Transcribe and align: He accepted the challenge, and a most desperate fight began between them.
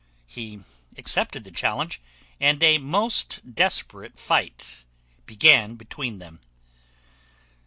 He 0.25 0.61
accepted 0.97 1.43
the 1.43 1.51
challenge, 1.51 2.01
and 2.39 2.63
a 2.63 2.79
most 2.79 3.53
desperate 3.53 4.17
fight 4.17 4.83
began 5.27 5.75
between 5.75 6.17
them. 6.17 6.39